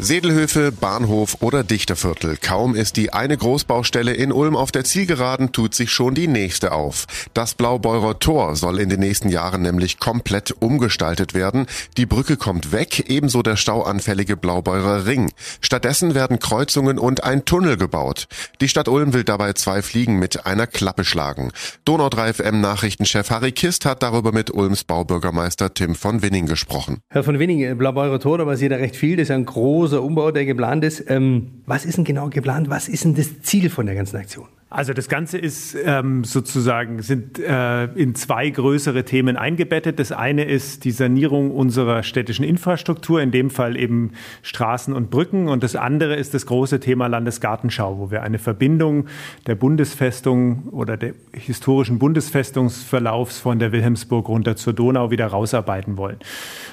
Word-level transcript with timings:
Sedelhöfe, 0.00 0.70
Bahnhof 0.70 1.38
oder 1.40 1.64
Dichterviertel. 1.64 2.36
Kaum 2.40 2.76
ist 2.76 2.96
die 2.96 3.12
eine 3.12 3.36
Großbaustelle 3.36 4.12
in 4.12 4.30
Ulm 4.30 4.54
auf 4.54 4.70
der 4.70 4.84
Zielgeraden, 4.84 5.50
tut 5.50 5.74
sich 5.74 5.90
schon 5.90 6.14
die 6.14 6.28
nächste 6.28 6.70
auf. 6.70 7.06
Das 7.34 7.54
Blaubeurer 7.54 8.20
Tor 8.20 8.54
soll 8.54 8.78
in 8.78 8.90
den 8.90 9.00
nächsten 9.00 9.28
Jahren 9.28 9.62
nämlich 9.62 9.98
komplett 9.98 10.54
umgestaltet 10.62 11.34
werden. 11.34 11.66
Die 11.96 12.06
Brücke 12.06 12.36
kommt 12.36 12.70
weg, 12.70 13.10
ebenso 13.10 13.42
der 13.42 13.56
stauanfällige 13.56 14.36
Blaubeurer 14.36 15.04
Ring. 15.04 15.32
Stattdessen 15.60 16.14
werden 16.14 16.38
Kreuzungen 16.38 17.00
und 17.00 17.24
ein 17.24 17.44
Tunnel 17.44 17.76
gebaut. 17.76 18.28
Die 18.60 18.68
Stadt 18.68 18.86
Ulm 18.86 19.14
will 19.14 19.24
dabei 19.24 19.54
zwei 19.54 19.82
Fliegen 19.82 20.20
mit 20.20 20.46
einer 20.46 20.68
Klappe 20.68 21.04
schlagen. 21.04 21.50
Donau 21.84 22.08
3 22.08 22.34
FM 22.34 22.60
Nachrichtenchef 22.60 23.30
Harry 23.30 23.50
Kist 23.50 23.84
hat 23.84 24.04
darüber 24.04 24.30
mit 24.30 24.52
Ulms 24.52 24.84
Baubürgermeister 24.84 25.74
Tim 25.74 25.96
von 25.96 26.22
Winning 26.22 26.46
gesprochen. 26.46 26.98
Herr 27.10 27.24
von 27.24 27.40
Winning, 27.40 27.76
Blaubeurer 27.76 28.20
Tor, 28.20 28.38
da 28.38 28.44
passiert 28.44 28.70
ja 28.70 28.78
recht 28.78 28.94
viel. 28.94 29.16
Das 29.16 29.24
ist 29.24 29.32
ein 29.32 29.44
großes 29.44 29.87
großer 29.88 30.02
Umbau, 30.02 30.30
der 30.30 30.44
geplant 30.44 30.84
ist. 30.84 31.04
Ähm, 31.08 31.62
was 31.66 31.84
ist 31.84 31.96
denn 31.96 32.04
genau 32.04 32.28
geplant? 32.28 32.68
Was 32.68 32.88
ist 32.88 33.04
denn 33.04 33.14
das 33.14 33.40
Ziel 33.42 33.70
von 33.70 33.86
der 33.86 33.94
ganzen 33.94 34.16
Aktion? 34.16 34.48
Also 34.70 34.92
das 34.92 35.08
Ganze 35.08 35.38
ist 35.38 35.74
ähm, 35.82 36.24
sozusagen 36.24 37.00
sind 37.00 37.38
äh, 37.38 37.84
in 37.84 38.14
zwei 38.14 38.50
größere 38.50 39.02
Themen 39.04 39.38
eingebettet. 39.38 39.98
Das 39.98 40.12
eine 40.12 40.44
ist 40.44 40.84
die 40.84 40.90
Sanierung 40.90 41.52
unserer 41.52 42.02
städtischen 42.02 42.44
Infrastruktur, 42.44 43.22
in 43.22 43.30
dem 43.30 43.48
Fall 43.48 43.78
eben 43.78 44.12
Straßen 44.42 44.92
und 44.92 45.08
Brücken, 45.08 45.48
und 45.48 45.62
das 45.62 45.74
andere 45.74 46.16
ist 46.16 46.34
das 46.34 46.44
große 46.44 46.80
Thema 46.80 47.06
Landesgartenschau, 47.06 47.98
wo 47.98 48.10
wir 48.10 48.22
eine 48.22 48.38
Verbindung 48.38 49.06
der 49.46 49.54
Bundesfestung 49.54 50.64
oder 50.70 50.98
der 50.98 51.14
historischen 51.32 51.98
Bundesfestungsverlaufs 51.98 53.38
von 53.38 53.58
der 53.58 53.72
Wilhelmsburg 53.72 54.28
runter 54.28 54.56
zur 54.56 54.74
Donau 54.74 55.10
wieder 55.10 55.28
rausarbeiten 55.28 55.96
wollen. 55.96 56.18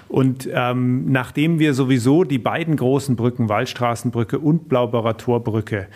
Und 0.09 0.50
ähm, 0.52 1.12
nachdem 1.14 1.59
wir 1.59 1.73
sowieso 1.73 2.25
die 2.25 2.39
beiden 2.39 2.75
großen 2.75 3.16
Brücken, 3.16 3.48
Waldstraßenbrücke 3.48 4.38
und 4.38 4.67
Blaubauer 4.67 5.17
Torbrücke, 5.17 5.88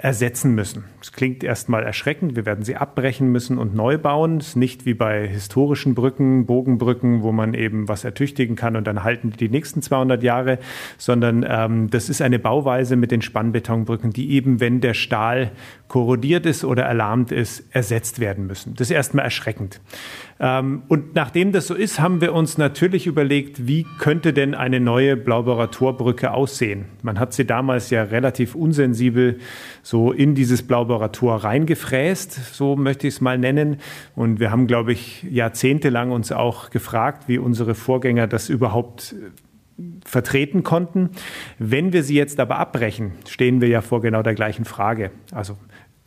ersetzen 0.00 0.54
müssen. 0.54 0.84
Es 1.02 1.10
klingt 1.10 1.42
erstmal 1.42 1.82
erschreckend, 1.82 2.36
wir 2.36 2.46
werden 2.46 2.64
sie 2.64 2.76
abbrechen 2.76 3.32
müssen 3.32 3.58
und 3.58 3.74
neu 3.74 3.98
bauen. 3.98 4.36
Es 4.38 4.50
ist 4.50 4.56
nicht 4.56 4.86
wie 4.86 4.94
bei 4.94 5.26
historischen 5.26 5.96
Brücken, 5.96 6.46
Bogenbrücken, 6.46 7.22
wo 7.22 7.32
man 7.32 7.52
eben 7.52 7.88
was 7.88 8.04
ertüchtigen 8.04 8.54
kann 8.54 8.76
und 8.76 8.86
dann 8.86 9.02
halten 9.02 9.32
die 9.32 9.48
nächsten 9.48 9.82
200 9.82 10.22
Jahre, 10.22 10.60
sondern 10.98 11.44
ähm, 11.48 11.90
das 11.90 12.08
ist 12.08 12.22
eine 12.22 12.38
Bauweise 12.38 12.94
mit 12.94 13.10
den 13.10 13.22
Spannbetonbrücken, 13.22 14.12
die 14.12 14.30
eben, 14.30 14.60
wenn 14.60 14.80
der 14.80 14.94
Stahl 14.94 15.50
korrodiert 15.88 16.46
ist 16.46 16.64
oder 16.64 16.84
erlahmt 16.84 17.32
ist, 17.32 17.64
ersetzt 17.74 18.20
werden 18.20 18.46
müssen. 18.46 18.74
Das 18.76 18.88
ist 18.88 18.94
erstmal 18.94 19.24
erschreckend. 19.24 19.80
Ähm, 20.38 20.82
und 20.86 21.16
nachdem 21.16 21.50
das 21.50 21.66
so 21.66 21.74
ist, 21.74 21.98
haben 21.98 22.20
wir 22.20 22.34
uns 22.34 22.58
natürlich 22.58 23.06
überlegt, 23.08 23.66
wie 23.66 23.84
könnte 23.98 24.32
denn 24.32 24.54
eine 24.54 24.78
neue 24.78 25.16
Blaubauer 25.16 25.70
Torbrücke 25.70 26.32
aussehen? 26.32 26.84
Man 27.02 27.18
hat 27.18 27.32
sie 27.32 27.44
damals 27.44 27.90
ja 27.90 28.04
relativ 28.04 28.54
unsensibel 28.54 29.38
so 29.88 30.12
in 30.12 30.34
dieses 30.34 30.62
Blaubauer 30.64 31.12
Tor 31.12 31.44
reingefräst, 31.44 32.54
so 32.54 32.76
möchte 32.76 33.06
ich 33.06 33.14
es 33.14 33.20
mal 33.22 33.38
nennen. 33.38 33.78
Und 34.14 34.38
wir 34.38 34.50
haben, 34.50 34.66
glaube 34.66 34.92
ich, 34.92 35.22
jahrzehntelang 35.22 36.10
uns 36.10 36.30
auch 36.30 36.68
gefragt, 36.68 37.26
wie 37.26 37.38
unsere 37.38 37.74
Vorgänger 37.74 38.26
das 38.26 38.50
überhaupt 38.50 39.14
vertreten 40.04 40.62
konnten. 40.62 41.08
Wenn 41.58 41.94
wir 41.94 42.02
sie 42.02 42.16
jetzt 42.16 42.38
aber 42.38 42.58
abbrechen, 42.58 43.12
stehen 43.26 43.62
wir 43.62 43.68
ja 43.68 43.80
vor 43.80 44.02
genau 44.02 44.22
der 44.22 44.34
gleichen 44.34 44.66
Frage. 44.66 45.10
Also 45.32 45.56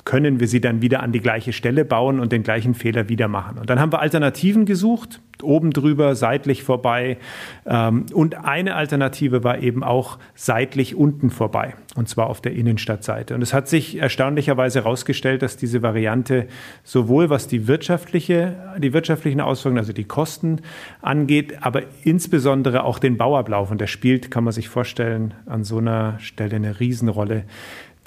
können 0.05 0.39
wir 0.39 0.47
sie 0.47 0.61
dann 0.61 0.81
wieder 0.81 1.01
an 1.01 1.11
die 1.11 1.19
gleiche 1.19 1.53
Stelle 1.53 1.85
bauen 1.85 2.19
und 2.19 2.31
den 2.31 2.43
gleichen 2.43 2.73
Fehler 2.73 3.09
wieder 3.09 3.27
machen. 3.27 3.57
Und 3.57 3.69
dann 3.69 3.79
haben 3.79 3.91
wir 3.91 3.99
Alternativen 3.99 4.65
gesucht, 4.65 5.21
oben 5.43 5.71
drüber, 5.71 6.15
seitlich 6.15 6.63
vorbei. 6.63 7.17
Ähm, 7.65 8.05
und 8.13 8.35
eine 8.35 8.75
Alternative 8.75 9.43
war 9.43 9.59
eben 9.59 9.83
auch 9.83 10.17
seitlich 10.35 10.95
unten 10.95 11.29
vorbei, 11.29 11.75
und 11.95 12.09
zwar 12.09 12.27
auf 12.27 12.41
der 12.41 12.53
Innenstadtseite. 12.53 13.35
Und 13.35 13.41
es 13.41 13.53
hat 13.53 13.67
sich 13.67 13.97
erstaunlicherweise 13.97 14.83
herausgestellt, 14.83 15.41
dass 15.41 15.57
diese 15.57 15.81
Variante 15.81 16.47
sowohl 16.83 17.29
was 17.29 17.47
die 17.47 17.67
wirtschaftliche, 17.67 18.55
die 18.77 18.93
wirtschaftlichen 18.93 19.41
Auswirkungen, 19.41 19.79
also 19.79 19.93
die 19.93 20.03
Kosten 20.03 20.61
angeht, 21.01 21.57
aber 21.61 21.83
insbesondere 22.03 22.83
auch 22.83 22.99
den 22.99 23.17
Bauablauf. 23.17 23.71
Und 23.71 23.81
der 23.81 23.87
spielt, 23.87 24.31
kann 24.31 24.43
man 24.43 24.53
sich 24.53 24.69
vorstellen, 24.69 25.33
an 25.45 25.63
so 25.63 25.77
einer 25.77 26.19
Stelle 26.19 26.55
eine 26.55 26.79
Riesenrolle 26.79 27.43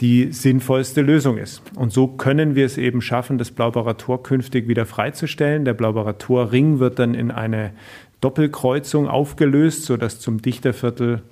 die 0.01 0.33
sinnvollste 0.33 1.03
Lösung 1.03 1.39
ist. 1.39 1.63
Und 1.77 1.93
so 1.93 2.09
können 2.09 2.55
wir 2.55 2.67
es 2.67 2.79
eben 2.79 3.01
schaffen, 3.01 3.39
das 3.39 3.51
Blaubauer 3.51 3.97
Tor 3.97 4.23
künftig 4.23 4.67
wieder 4.67 4.87
freizustellen. 4.87 5.65
Der 5.65 5.75
Blaubauer 5.75 6.19
Torring 6.19 6.81
wird 6.81 6.99
dann 6.99 7.15
in 7.15 7.31
eine 7.31 7.73
Doppelkreuzung 8.21 9.09
aufgelöst, 9.09 9.85
sodass 9.85 10.19
zum 10.19 10.43
Dichterviertel 10.43 11.23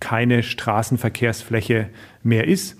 keine 0.00 0.42
Straßenverkehrsfläche 0.42 1.88
mehr 2.22 2.48
ist. 2.48 2.78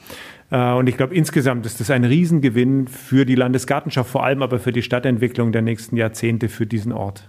Äh, 0.50 0.72
und 0.72 0.88
ich 0.88 0.96
glaube, 0.96 1.14
insgesamt 1.14 1.66
ist 1.66 1.80
das 1.80 1.90
ein 1.90 2.04
Riesengewinn 2.04 2.88
für 2.88 3.24
die 3.26 3.34
Landesgartenschaft, 3.34 4.10
vor 4.10 4.24
allem 4.24 4.42
aber 4.42 4.58
für 4.58 4.72
die 4.72 4.82
Stadtentwicklung 4.82 5.52
der 5.52 5.62
nächsten 5.62 5.96
Jahrzehnte 5.96 6.48
für 6.48 6.66
diesen 6.66 6.92
Ort. 6.92 7.28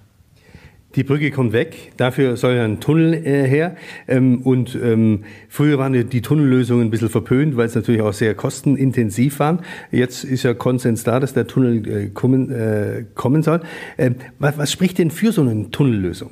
Die 0.95 1.03
Brücke 1.03 1.31
kommt 1.31 1.53
weg, 1.53 1.93
dafür 1.97 2.37
soll 2.37 2.59
ein 2.59 2.79
Tunnel 2.79 3.13
äh, 3.15 3.47
her. 3.47 3.75
Ähm, 4.07 4.41
und 4.43 4.75
ähm, 4.75 5.23
früher 5.49 5.79
waren 5.79 6.07
die 6.07 6.21
Tunnellösungen 6.21 6.87
ein 6.87 6.91
bisschen 6.91 7.09
verpönt, 7.09 7.57
weil 7.57 7.65
es 7.65 7.73
natürlich 7.73 8.01
auch 8.01 8.13
sehr 8.13 8.35
kostenintensiv 8.35 9.39
waren. 9.39 9.59
Jetzt 9.91 10.23
ist 10.23 10.43
ja 10.43 10.53
Konsens 10.53 11.03
da, 11.03 11.19
dass 11.19 11.33
der 11.33 11.47
Tunnel 11.47 11.87
äh, 11.87 12.09
kommen, 12.09 12.51
äh, 12.51 13.05
kommen 13.15 13.41
soll. 13.41 13.61
Ähm, 13.97 14.15
was, 14.37 14.57
was 14.59 14.71
spricht 14.71 14.99
denn 14.99 15.09
für 15.09 15.31
so 15.31 15.41
eine 15.41 15.71
Tunnellösung? 15.71 16.29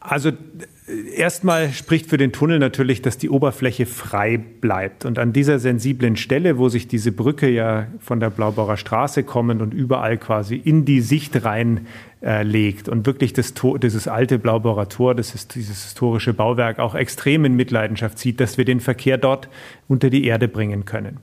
Also 0.00 0.32
Erstmal 1.14 1.70
spricht 1.70 2.06
für 2.06 2.16
den 2.16 2.32
Tunnel 2.32 2.58
natürlich, 2.58 3.02
dass 3.02 3.18
die 3.18 3.30
Oberfläche 3.30 3.86
frei 3.86 4.38
bleibt. 4.38 5.04
Und 5.04 5.18
an 5.18 5.32
dieser 5.32 5.58
sensiblen 5.58 6.16
Stelle, 6.16 6.58
wo 6.58 6.68
sich 6.68 6.88
diese 6.88 7.12
Brücke 7.12 7.48
ja 7.48 7.86
von 7.98 8.20
der 8.20 8.30
Blaubauer 8.30 8.76
Straße 8.76 9.22
kommend 9.22 9.62
und 9.62 9.74
überall 9.74 10.18
quasi 10.18 10.56
in 10.56 10.84
die 10.84 11.00
Sicht 11.00 11.44
rein 11.44 11.86
äh, 12.22 12.42
legt 12.42 12.88
und 12.88 13.06
wirklich 13.06 13.32
das 13.32 13.54
Tor, 13.54 13.78
dieses 13.78 14.08
alte 14.08 14.38
Blaubauer 14.38 14.88
Tor, 14.88 15.14
das 15.14 15.34
ist 15.34 15.54
dieses 15.54 15.84
historische 15.84 16.34
Bauwerk 16.34 16.78
auch 16.78 16.94
extrem 16.94 17.44
in 17.44 17.54
Mitleidenschaft 17.54 18.18
zieht, 18.18 18.40
dass 18.40 18.58
wir 18.58 18.64
den 18.64 18.80
Verkehr 18.80 19.18
dort 19.18 19.48
unter 19.88 20.10
die 20.10 20.24
Erde 20.24 20.48
bringen 20.48 20.84
können. 20.84 21.18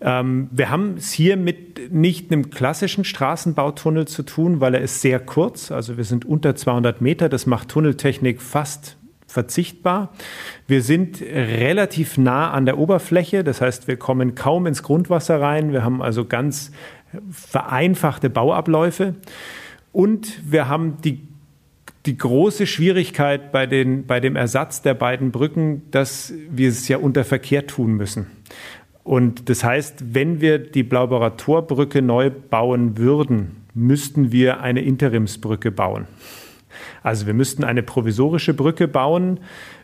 Ähm, 0.00 0.48
wir 0.50 0.70
haben 0.70 0.96
es 0.96 1.12
hier 1.12 1.36
mit 1.36 1.92
nicht 1.92 2.30
einem 2.30 2.50
klassischen 2.50 3.04
Straßenbautunnel 3.04 4.06
zu 4.06 4.22
tun, 4.22 4.60
weil 4.60 4.74
er 4.74 4.80
ist 4.80 5.00
sehr 5.00 5.18
kurz. 5.20 5.70
Also 5.70 5.96
wir 5.96 6.04
sind 6.04 6.24
unter 6.24 6.54
200 6.54 7.00
Meter. 7.00 7.28
Das 7.28 7.46
macht 7.46 7.68
Tunneltechnik 7.68 8.42
fast 8.42 8.96
verzichtbar. 9.26 10.12
Wir 10.66 10.82
sind 10.82 11.20
relativ 11.20 12.16
nah 12.16 12.50
an 12.50 12.66
der 12.66 12.78
Oberfläche. 12.78 13.44
Das 13.44 13.60
heißt, 13.60 13.88
wir 13.88 13.96
kommen 13.96 14.34
kaum 14.34 14.66
ins 14.66 14.82
Grundwasser 14.82 15.40
rein. 15.40 15.72
Wir 15.72 15.84
haben 15.84 16.02
also 16.02 16.24
ganz 16.24 16.70
vereinfachte 17.30 18.30
Bauabläufe. 18.30 19.14
Und 19.92 20.40
wir 20.50 20.68
haben 20.68 20.98
die 21.02 21.26
die 22.06 22.16
große 22.16 22.66
Schwierigkeit 22.66 23.50
bei, 23.52 23.66
den, 23.66 24.06
bei 24.06 24.20
dem 24.20 24.36
Ersatz 24.36 24.80
der 24.80 24.94
beiden 24.94 25.32
Brücken, 25.32 25.82
dass 25.90 26.32
wir 26.50 26.68
es 26.68 26.86
ja 26.88 26.98
unter 26.98 27.24
Verkehr 27.24 27.66
tun 27.66 27.94
müssen. 27.94 28.26
Und 29.06 29.48
das 29.48 29.62
heißt, 29.62 30.14
wenn 30.14 30.40
wir 30.40 30.58
die 30.58 30.82
Blaubauer 30.82 31.36
Torbrücke 31.36 32.02
neu 32.02 32.28
bauen 32.28 32.98
würden, 32.98 33.64
müssten 33.72 34.32
wir 34.32 34.60
eine 34.62 34.82
Interimsbrücke 34.82 35.70
bauen. 35.70 36.08
Also 37.04 37.28
wir 37.28 37.32
müssten 37.32 37.62
eine 37.62 37.84
provisorische 37.84 38.52
Brücke 38.52 38.88
bauen 38.88 39.38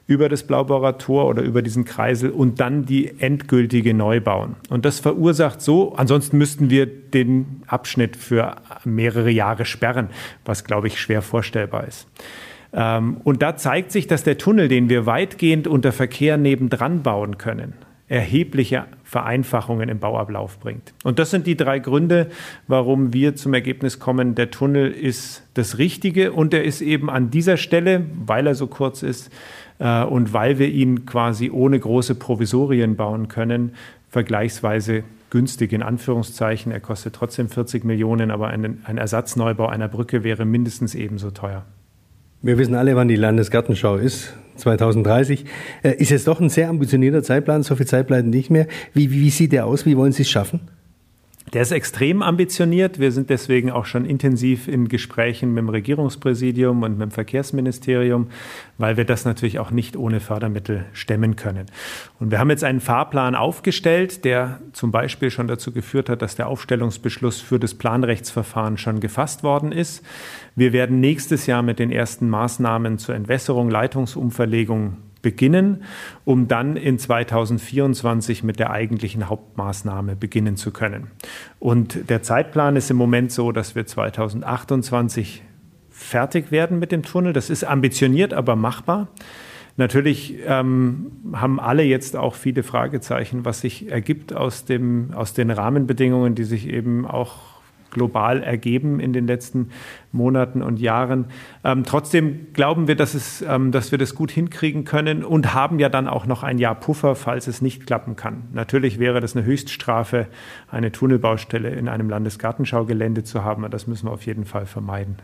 über 0.09 0.29
das 0.29 0.43
Blaubauer 0.43 0.99
Tor 0.99 1.29
oder 1.29 1.43
über 1.43 1.63
diesen 1.63 1.85
Kreisel 1.85 2.31
und 2.31 2.59
dann 2.59 2.85
die 2.85 3.21
endgültige 3.21 3.95
neu 3.95 4.21
bauen. 4.21 4.57
Und 4.71 4.85
das 4.85 4.99
verursacht 4.99 5.63
so, 5.63 5.95
ansonsten 5.95 6.37
müssten 6.37 6.69
wir 6.69 6.87
den 6.87 7.63
Abschnitt 7.69 8.17
für 8.17 8.57
mehrere 8.85 9.31
Jahre 9.31 9.67
sperren, 9.67 10.09
was, 10.45 10.65
glaube 10.65 10.89
ich, 10.89 11.01
schwer 11.01 11.23
vorstellbar 11.23 11.87
ist. 11.87 12.09
Ähm, 12.73 13.19
und 13.23 13.41
da 13.41 13.55
zeigt 13.55 13.93
sich, 13.93 14.09
dass 14.09 14.25
der 14.25 14.37
Tunnel, 14.37 14.67
den 14.67 14.89
wir 14.89 15.07
weitgehend 15.07 15.69
unter 15.69 15.93
Verkehr 15.93 16.37
nebendran 16.37 17.05
bauen 17.05 17.39
können, 17.39 17.75
erhebliche 18.13 18.85
Vereinfachungen 19.05 19.89
im 19.89 19.99
Bauablauf 19.99 20.59
bringt. 20.59 20.93
Und 21.03 21.19
das 21.19 21.31
sind 21.31 21.47
die 21.47 21.57
drei 21.57 21.79
Gründe, 21.79 22.29
warum 22.69 23.15
wir 23.15 23.37
zum 23.37 23.55
Ergebnis 23.55 23.99
kommen, 23.99 24.35
der 24.35 24.51
Tunnel 24.51 24.91
ist 24.91 25.43
das 25.55 25.79
Richtige 25.79 26.33
und 26.33 26.53
er 26.53 26.63
ist 26.63 26.83
eben 26.83 27.09
an 27.09 27.31
dieser 27.31 27.57
Stelle, 27.57 28.05
weil 28.27 28.47
er 28.47 28.55
so 28.55 28.67
kurz 28.67 29.03
ist 29.03 29.31
äh, 29.79 30.05
und 30.05 30.35
weil 30.35 30.59
wir 30.59 30.69
ihn 30.69 31.07
quasi 31.07 31.51
ohne 31.51 31.81
große 31.81 32.15
Provisorien 32.15 32.97
bauen 32.97 33.29
können, 33.29 33.73
vergleichsweise 34.11 35.05
günstig 35.31 35.73
in 35.73 35.83
Anführungszeichen. 35.83 36.71
Er 36.71 36.81
kostet 36.81 37.15
trotzdem 37.15 37.49
40 37.49 37.85
Millionen, 37.85 38.31
aber 38.31 38.49
ein, 38.49 38.83
ein 38.85 38.99
Ersatzneubau 38.99 39.69
einer 39.69 39.89
Brücke 39.89 40.23
wäre 40.23 40.45
mindestens 40.45 40.95
ebenso 40.95 41.31
teuer. 41.31 41.65
Wir 42.43 42.59
wissen 42.59 42.75
alle, 42.75 42.95
wann 42.95 43.09
die 43.09 43.17
Landesgartenschau 43.17 43.97
ist. 43.97 44.35
2030. 44.63 45.45
Äh, 45.83 45.97
ist 45.97 46.13
es 46.13 46.25
doch 46.25 46.41
ein 46.41 46.49
sehr 46.49 46.69
ambitionierter 46.69 47.23
Zeitplan, 47.23 47.63
so 47.63 47.77
viel 47.77 47.87
Zeit 47.87 48.07
bleibt 48.07 48.27
nicht 48.27 48.51
mehr. 48.51 48.67
Wie, 48.95 49.11
wie, 49.11 49.21
wie 49.21 49.31
sieht 49.31 49.53
der 49.53 49.67
aus? 49.67 49.87
Wie 49.87 49.97
wollen 49.97 50.13
Sie 50.13 50.23
es 50.23 50.31
schaffen? 50.31 50.61
Der 51.53 51.61
ist 51.61 51.71
extrem 51.71 52.23
ambitioniert. 52.23 52.99
Wir 52.99 53.13
sind 53.13 53.29
deswegen 53.29 53.71
auch 53.71 53.85
schon 53.85 54.07
intensiv 54.07 54.69
in 54.69 54.89
Gesprächen 54.89 55.53
mit 55.53 55.59
dem 55.59 55.69
Regierungspräsidium 55.69 56.83
und 56.83 56.93
mit 56.93 57.03
dem 57.03 57.11
Verkehrsministerium, 57.11 58.29
weil 58.79 58.97
wir 58.97 59.05
das 59.05 59.27
natürlich 59.27 59.59
auch 59.59 59.71
nicht 59.71 59.95
ohne 59.99 60.21
Fördermittel 60.21 60.87
stemmen 60.95 61.37
können. 61.37 61.67
Und 62.19 62.31
wir 62.31 62.39
haben 62.39 62.49
jetzt 62.49 62.65
einen 62.65 62.81
Fahrplan 62.81 63.35
aufgestellt, 63.35 64.25
der 64.25 64.61
zum 64.73 64.93
Beispiel 64.93 65.31
schon 65.31 65.47
dazu 65.47 65.73
geführt 65.73 66.09
hat, 66.09 66.23
dass 66.23 66.37
der 66.37 66.49
Aufstellungsbeschluss 66.49 67.43
für 67.43 67.59
das 67.59 67.75
Planrechtsverfahren 67.75 68.79
schon 68.79 69.01
gefasst 69.01 69.43
worden 69.43 69.73
ist. 69.73 70.03
Wir 70.57 70.73
werden 70.73 71.01
nächstes 71.01 71.45
Jahr 71.45 71.63
mit 71.63 71.79
den 71.79 71.93
ersten 71.93 72.31
Maßnahmen 72.31 72.97
zur 72.97 73.15
Entwässerung, 73.15 73.69
Leitungsumverlegung 73.69 74.97
beginnen, 75.23 75.85
um 76.25 76.49
dann 76.49 76.77
in 76.77 76.99
2024 76.99 78.43
mit 78.43 78.59
der 78.59 78.71
eigentlichen 78.71 79.29
Hauptmaßnahme 79.29 80.17
beginnen 80.17 80.57
zu 80.57 80.73
können. 80.73 81.09
Und 81.59 82.11
der 82.11 82.23
Zeitplan 82.23 82.77
ist 82.77 82.91
im 82.91 82.97
Moment 82.97 83.33
so, 83.33 83.53
dass 83.53 83.75
wir 83.75 83.87
2028 83.87 85.43
fertig 85.91 86.51
werden 86.51 86.79
mit 86.79 86.93
dem 86.93 87.03
Tunnel. 87.03 87.33
Das 87.33 87.49
ist 87.49 87.65
ambitioniert, 87.65 88.35
aber 88.35 88.57
machbar. 88.57 89.09
Natürlich 89.77 90.37
ähm, 90.47 91.13
haben 91.33 91.59
alle 91.59 91.83
jetzt 91.83 92.17
auch 92.17 92.35
viele 92.35 92.63
Fragezeichen, 92.63 93.45
was 93.45 93.63
sich 93.63 93.91
ergibt 93.91 94.35
aus, 94.35 94.67
dem, 94.67 95.15
aus 95.15 95.33
den 95.33 95.51
Rahmenbedingungen, 95.51 96.35
die 96.35 96.45
sich 96.45 96.69
eben 96.69 97.07
auch 97.07 97.52
global 97.93 98.43
ergeben 98.43 98.99
in 98.99 99.13
den 99.13 99.29
letzten 99.29 99.69
Monaten 100.11 100.63
und 100.63 100.81
Jahren. 100.81 101.27
Ähm, 101.63 101.85
trotzdem 101.85 102.49
glauben 102.53 102.89
wir, 102.89 102.97
dass, 102.97 103.15
es, 103.15 103.43
ähm, 103.43 103.71
dass 103.71 103.93
wir 103.93 103.99
das 103.99 104.17
gut 104.17 104.33
hinkriegen 104.33 104.85
können 104.85 105.25
und 105.25 105.55
haben 105.55 105.79
ja 105.79 105.89
dann 105.89 106.09
auch 106.09 106.27
noch 106.27 106.43
ein 106.43 106.59
Jahr 106.59 106.75
Puffer, 106.75 107.15
falls 107.15 107.47
es 107.47 107.63
nicht 107.63 107.87
klappen 107.87 108.17
kann. 108.17 108.49
Natürlich 108.53 108.99
wäre 108.99 109.21
das 109.21 109.37
eine 109.37 109.45
Höchststrafe, 109.45 110.27
eine 110.69 110.91
Tunnelbaustelle 110.91 111.71
in 111.71 111.89
einem 111.89 112.11
Landesgartenschaugelände 112.11 113.23
zu 113.23 113.45
haben, 113.45 113.63
aber 113.63 113.71
das 113.71 113.87
müssen 113.87 114.09
wir 114.09 114.13
auf 114.13 114.27
jeden 114.27 114.45
Fall 114.45 114.67
vermeiden. 114.67 115.17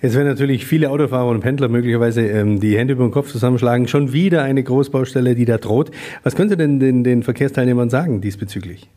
Jetzt 0.00 0.14
werden 0.14 0.28
natürlich 0.28 0.64
viele 0.64 0.90
Autofahrer 0.90 1.28
und 1.28 1.40
Pendler 1.40 1.68
möglicherweise 1.68 2.24
ähm, 2.24 2.60
die 2.60 2.78
Hände 2.78 2.92
über 2.92 3.04
den 3.04 3.10
Kopf 3.10 3.32
zusammenschlagen. 3.32 3.88
Schon 3.88 4.12
wieder 4.12 4.42
eine 4.44 4.62
Großbaustelle, 4.62 5.34
die 5.34 5.44
da 5.44 5.58
droht. 5.58 5.90
Was 6.22 6.36
können 6.36 6.48
Sie 6.48 6.56
denn 6.56 6.78
den, 6.78 7.02
den 7.02 7.24
Verkehrsteilnehmern 7.24 7.90
sagen 7.90 8.20
diesbezüglich? 8.20 8.88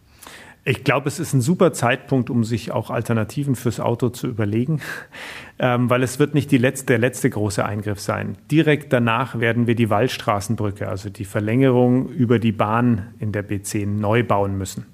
Ich 0.63 0.83
glaube, 0.83 1.07
es 1.07 1.19
ist 1.19 1.33
ein 1.33 1.41
super 1.41 1.73
Zeitpunkt, 1.73 2.29
um 2.29 2.43
sich 2.43 2.71
auch 2.71 2.91
Alternativen 2.91 3.55
fürs 3.55 3.79
Auto 3.79 4.09
zu 4.09 4.27
überlegen, 4.27 4.79
ähm, 5.59 5.89
weil 5.89 6.03
es 6.03 6.19
wird 6.19 6.35
nicht 6.35 6.51
letzte, 6.51 6.85
der 6.87 6.99
letzte 6.99 7.31
große 7.31 7.65
Eingriff 7.65 7.99
sein. 7.99 8.37
Direkt 8.51 8.93
danach 8.93 9.39
werden 9.39 9.65
wir 9.65 9.73
die 9.73 9.89
Waldstraßenbrücke, 9.89 10.87
also 10.87 11.09
die 11.09 11.25
Verlängerung 11.25 12.09
über 12.09 12.37
die 12.37 12.51
Bahn 12.51 13.13
in 13.17 13.31
der 13.31 13.47
B10 13.47 13.87
neu 13.87 14.23
bauen 14.23 14.55
müssen. 14.55 14.85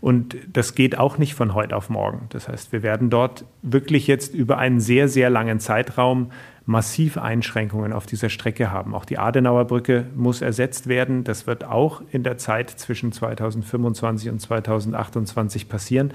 Und 0.00 0.36
das 0.52 0.76
geht 0.76 0.96
auch 0.96 1.18
nicht 1.18 1.34
von 1.34 1.54
heute 1.54 1.76
auf 1.76 1.90
morgen. 1.90 2.26
Das 2.28 2.48
heißt, 2.48 2.72
wir 2.72 2.84
werden 2.84 3.10
dort 3.10 3.44
wirklich 3.62 4.06
jetzt 4.06 4.32
über 4.32 4.58
einen 4.58 4.78
sehr, 4.78 5.08
sehr 5.08 5.28
langen 5.28 5.58
Zeitraum 5.58 6.30
massiv 6.70 7.18
Einschränkungen 7.18 7.92
auf 7.92 8.06
dieser 8.06 8.28
Strecke 8.28 8.70
haben. 8.70 8.94
Auch 8.94 9.04
die 9.04 9.18
Adenauer 9.18 9.64
Brücke 9.64 10.06
muss 10.14 10.40
ersetzt 10.40 10.86
werden. 10.86 11.24
Das 11.24 11.48
wird 11.48 11.64
auch 11.64 12.00
in 12.12 12.22
der 12.22 12.38
Zeit 12.38 12.70
zwischen 12.70 13.10
2025 13.10 14.30
und 14.30 14.40
2028 14.40 15.68
passieren. 15.68 16.12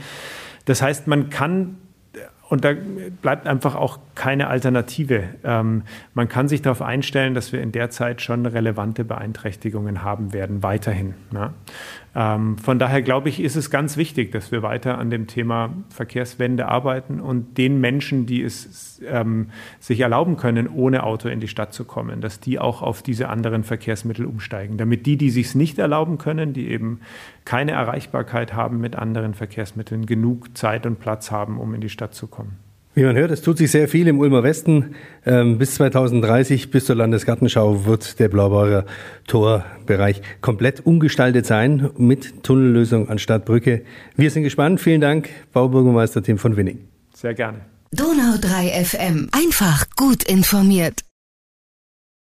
Das 0.64 0.82
heißt, 0.82 1.08
man 1.08 1.30
kann 1.30 1.78
und 2.48 2.64
da 2.64 2.74
bleibt 3.22 3.48
einfach 3.48 3.76
auch 3.76 4.00
keine 4.14 4.48
Alternative. 4.48 5.24
Ähm, 5.44 5.84
man 6.14 6.30
kann 6.30 6.48
sich 6.48 6.62
darauf 6.62 6.82
einstellen, 6.82 7.34
dass 7.34 7.52
wir 7.52 7.62
in 7.62 7.72
der 7.72 7.90
Zeit 7.90 8.22
schon 8.22 8.46
relevante 8.46 9.04
Beeinträchtigungen 9.04 10.04
haben 10.04 10.32
werden, 10.32 10.62
weiterhin. 10.62 11.16
Ne? 11.32 11.54
Ähm, 12.16 12.58
von 12.60 12.78
daher 12.80 13.02
glaube 13.02 13.30
ich, 13.30 13.42
ist 13.42 13.56
es 13.56 13.70
ganz 13.70 13.98
wichtig, 13.98 14.32
dass 14.32 14.52
wir 14.52 14.62
weiter 14.62 15.00
an 15.00 15.10
dem 15.10 15.26
Thema 15.28 15.74
Verkehrswende 15.90 16.68
arbeiten 16.68 17.20
und 17.20 17.58
den 17.58 17.82
Menschen, 17.82 18.28
die 18.28 18.44
es 18.44 19.02
ähm, 19.06 19.50
sich 19.80 20.00
erlauben 20.00 20.38
können, 20.38 20.68
ohne 20.68 21.04
Auto 21.04 21.28
in 21.28 21.40
die 21.40 21.48
Stadt 21.48 21.74
zu 21.74 21.84
kommen, 21.84 22.22
dass 22.22 22.40
die 22.40 22.60
auch 22.60 22.82
auf 22.82 23.02
diese 23.02 23.28
anderen 23.28 23.64
Verkehrsmittel 23.64 24.26
umsteigen. 24.26 24.78
Damit 24.78 25.08
die, 25.08 25.18
die 25.18 25.32
sich 25.32 25.56
nicht 25.56 25.80
erlauben 25.80 26.20
können, 26.20 26.54
die 26.54 26.70
eben 26.70 27.02
keine 27.44 27.72
Erreichbarkeit 27.72 28.54
haben 28.54 28.80
mit 28.80 28.96
anderen 28.96 29.34
Verkehrsmitteln, 29.34 30.06
genug 30.06 30.58
Zeit 30.58 30.86
und 30.86 31.00
Platz 31.00 31.32
haben, 31.32 31.60
um 31.60 31.74
in 31.74 31.82
die 31.82 31.90
Stadt 31.90 32.14
zu 32.14 32.28
kommen. 32.28 32.35
Wie 32.98 33.04
man 33.04 33.18
hört, 33.18 33.32
es 33.32 33.42
tut 33.42 33.58
sich 33.58 33.72
sehr 33.72 33.90
viel 33.90 34.08
im 34.08 34.20
Ulmer 34.20 34.42
Westen. 34.44 34.96
Ähm, 35.26 35.58
bis 35.58 35.76
2030, 35.76 36.72
bis 36.72 36.86
zur 36.86 36.96
Landesgartenschau, 36.96 37.86
wird 37.86 38.20
der 38.20 38.30
Blaubeurer 38.30 38.86
Torbereich 39.28 40.22
komplett 40.40 40.86
umgestaltet 40.86 41.46
sein 41.46 41.90
mit 41.98 42.44
Tunnellösung 42.44 43.10
anstatt 43.10 43.44
Brücke. 43.44 43.82
Wir 44.16 44.32
sind 44.32 44.44
gespannt. 44.44 44.80
Vielen 44.80 45.02
Dank, 45.02 45.30
Baubürgermeister 45.52 46.24
Tim 46.24 46.38
von 46.38 46.56
Winning. 46.56 46.88
Sehr 47.14 47.34
gerne. 47.34 47.60
Donau 47.92 48.38
3 48.40 48.86
FM. 48.86 49.28
Einfach 49.34 49.86
gut 49.98 50.24
informiert. 50.24 51.02